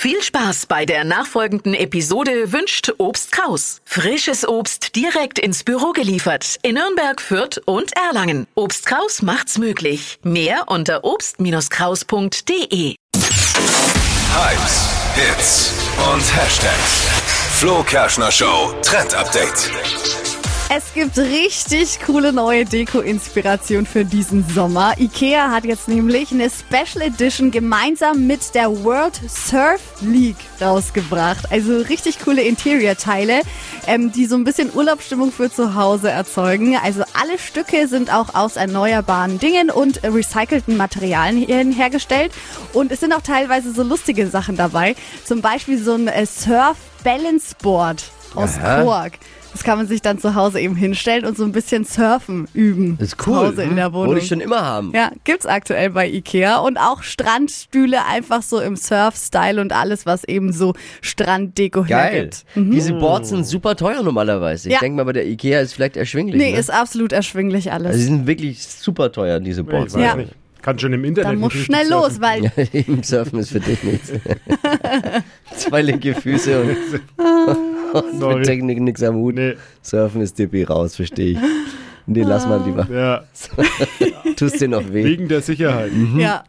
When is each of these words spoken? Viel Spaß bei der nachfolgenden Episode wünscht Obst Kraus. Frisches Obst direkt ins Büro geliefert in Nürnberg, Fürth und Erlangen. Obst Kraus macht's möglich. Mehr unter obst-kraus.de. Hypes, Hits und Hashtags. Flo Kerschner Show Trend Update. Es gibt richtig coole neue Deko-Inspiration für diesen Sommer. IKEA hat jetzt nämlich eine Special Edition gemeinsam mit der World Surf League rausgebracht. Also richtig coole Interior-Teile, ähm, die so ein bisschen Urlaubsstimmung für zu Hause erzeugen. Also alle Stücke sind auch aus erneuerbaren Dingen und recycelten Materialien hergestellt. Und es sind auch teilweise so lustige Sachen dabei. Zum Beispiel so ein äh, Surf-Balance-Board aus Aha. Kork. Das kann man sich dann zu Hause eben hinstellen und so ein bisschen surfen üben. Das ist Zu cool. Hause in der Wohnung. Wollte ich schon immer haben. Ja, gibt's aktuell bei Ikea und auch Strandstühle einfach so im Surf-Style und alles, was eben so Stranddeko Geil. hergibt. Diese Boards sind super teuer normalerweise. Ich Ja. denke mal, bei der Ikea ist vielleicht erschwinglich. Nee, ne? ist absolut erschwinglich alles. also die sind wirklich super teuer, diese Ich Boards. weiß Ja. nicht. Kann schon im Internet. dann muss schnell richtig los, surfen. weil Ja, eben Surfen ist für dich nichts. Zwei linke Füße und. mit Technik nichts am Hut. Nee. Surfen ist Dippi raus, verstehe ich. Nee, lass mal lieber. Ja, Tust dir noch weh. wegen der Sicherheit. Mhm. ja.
Viel 0.00 0.22
Spaß 0.22 0.64
bei 0.64 0.86
der 0.86 1.04
nachfolgenden 1.04 1.74
Episode 1.74 2.52
wünscht 2.52 2.90
Obst 2.96 3.32
Kraus. 3.32 3.82
Frisches 3.84 4.48
Obst 4.48 4.96
direkt 4.96 5.38
ins 5.38 5.62
Büro 5.62 5.92
geliefert 5.92 6.58
in 6.62 6.76
Nürnberg, 6.76 7.20
Fürth 7.20 7.60
und 7.66 7.94
Erlangen. 7.98 8.46
Obst 8.54 8.86
Kraus 8.86 9.20
macht's 9.20 9.58
möglich. 9.58 10.18
Mehr 10.22 10.68
unter 10.68 11.04
obst-kraus.de. 11.04 12.94
Hypes, 14.32 14.88
Hits 15.16 15.72
und 16.10 16.34
Hashtags. 16.34 17.06
Flo 17.58 17.82
Kerschner 17.82 18.32
Show 18.32 18.72
Trend 18.80 19.12
Update. 19.12 19.70
Es 20.72 20.94
gibt 20.94 21.18
richtig 21.18 21.98
coole 22.06 22.32
neue 22.32 22.64
Deko-Inspiration 22.64 23.86
für 23.86 24.04
diesen 24.04 24.48
Sommer. 24.48 24.94
IKEA 25.00 25.50
hat 25.50 25.64
jetzt 25.64 25.88
nämlich 25.88 26.30
eine 26.30 26.48
Special 26.48 27.04
Edition 27.04 27.50
gemeinsam 27.50 28.28
mit 28.28 28.54
der 28.54 28.84
World 28.84 29.20
Surf 29.28 29.80
League 30.00 30.36
rausgebracht. 30.60 31.50
Also 31.50 31.78
richtig 31.78 32.20
coole 32.20 32.42
Interior-Teile, 32.42 33.40
ähm, 33.88 34.12
die 34.12 34.26
so 34.26 34.36
ein 34.36 34.44
bisschen 34.44 34.72
Urlaubsstimmung 34.72 35.32
für 35.32 35.50
zu 35.50 35.74
Hause 35.74 36.08
erzeugen. 36.08 36.76
Also 36.76 37.02
alle 37.20 37.40
Stücke 37.40 37.88
sind 37.88 38.14
auch 38.14 38.36
aus 38.36 38.54
erneuerbaren 38.54 39.40
Dingen 39.40 39.70
und 39.70 40.04
recycelten 40.04 40.76
Materialien 40.76 41.72
hergestellt. 41.72 42.30
Und 42.74 42.92
es 42.92 43.00
sind 43.00 43.12
auch 43.12 43.22
teilweise 43.22 43.72
so 43.72 43.82
lustige 43.82 44.28
Sachen 44.28 44.54
dabei. 44.54 44.94
Zum 45.24 45.40
Beispiel 45.40 45.82
so 45.82 45.94
ein 45.94 46.06
äh, 46.06 46.26
Surf-Balance-Board 46.26 48.04
aus 48.34 48.58
Aha. 48.58 48.82
Kork. 48.82 49.12
Das 49.52 49.64
kann 49.64 49.78
man 49.78 49.88
sich 49.88 50.00
dann 50.00 50.16
zu 50.18 50.36
Hause 50.36 50.60
eben 50.60 50.76
hinstellen 50.76 51.24
und 51.24 51.36
so 51.36 51.42
ein 51.42 51.50
bisschen 51.50 51.84
surfen 51.84 52.46
üben. 52.54 52.96
Das 52.98 53.08
ist 53.08 53.20
Zu 53.20 53.30
cool. 53.30 53.36
Hause 53.48 53.64
in 53.64 53.74
der 53.74 53.92
Wohnung. 53.92 54.10
Wollte 54.10 54.20
ich 54.22 54.28
schon 54.28 54.40
immer 54.40 54.64
haben. 54.64 54.92
Ja, 54.94 55.10
gibt's 55.24 55.44
aktuell 55.44 55.90
bei 55.90 56.08
Ikea 56.08 56.58
und 56.58 56.78
auch 56.78 57.02
Strandstühle 57.02 58.06
einfach 58.06 58.42
so 58.42 58.60
im 58.60 58.76
Surf-Style 58.76 59.60
und 59.60 59.72
alles, 59.72 60.06
was 60.06 60.22
eben 60.22 60.52
so 60.52 60.74
Stranddeko 61.00 61.82
Geil. 61.82 62.12
hergibt. 62.12 62.44
Diese 62.54 62.92
Boards 62.94 63.30
sind 63.30 63.44
super 63.44 63.74
teuer 63.74 64.04
normalerweise. 64.04 64.68
Ich 64.68 64.74
Ja. 64.74 64.78
denke 64.80 64.98
mal, 64.98 65.04
bei 65.04 65.14
der 65.14 65.26
Ikea 65.26 65.60
ist 65.60 65.72
vielleicht 65.74 65.96
erschwinglich. 65.96 66.36
Nee, 66.36 66.52
ne? 66.52 66.58
ist 66.58 66.70
absolut 66.72 67.12
erschwinglich 67.12 67.72
alles. 67.72 67.88
also 67.88 67.98
die 67.98 68.04
sind 68.04 68.26
wirklich 68.28 68.62
super 68.64 69.10
teuer, 69.10 69.40
diese 69.40 69.62
Ich 69.62 69.66
Boards. 69.66 69.94
weiß 69.94 70.02
Ja. 70.02 70.14
nicht. 70.14 70.32
Kann 70.62 70.78
schon 70.78 70.92
im 70.92 71.04
Internet. 71.04 71.28
dann 71.32 71.38
muss 71.40 71.54
schnell 71.54 71.78
richtig 71.80 71.90
los, 71.96 72.14
surfen. 72.16 72.22
weil 72.22 72.44
Ja, 72.72 72.80
eben 72.80 73.02
Surfen 73.02 73.38
ist 73.40 73.50
für 73.50 73.60
dich 73.60 73.82
nichts. 73.82 74.12
Zwei 75.56 75.82
linke 75.82 76.14
Füße 76.14 76.60
und. 76.60 76.76
mit 78.36 78.44
Technik 78.44 78.80
nichts 78.80 79.02
am 79.02 79.16
Hut. 79.16 79.34
Nee. 79.34 79.54
Surfen 79.82 80.20
ist 80.20 80.38
Dippi 80.38 80.64
raus, 80.64 80.96
verstehe 80.96 81.32
ich. 81.32 81.38
Nee, 82.06 82.22
lass 82.22 82.46
mal 82.46 82.62
lieber. 82.64 82.88
Ja, 82.92 83.22
Tust 84.36 84.60
dir 84.60 84.68
noch 84.68 84.92
weh. 84.92 85.04
wegen 85.04 85.28
der 85.28 85.42
Sicherheit. 85.42 85.92
Mhm. 85.92 86.18
ja. 86.18 86.44